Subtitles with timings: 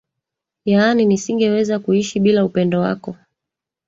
[0.65, 3.15] yaani nisingeweza kuishi bila upendo wako